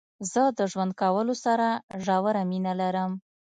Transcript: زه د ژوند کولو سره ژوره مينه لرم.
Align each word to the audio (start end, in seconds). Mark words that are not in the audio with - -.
زه 0.31 0.41
د 0.57 0.59
ژوند 0.71 0.93
کولو 1.01 1.33
سره 1.45 1.67
ژوره 2.05 2.41
مينه 2.49 2.73
لرم. 2.81 3.11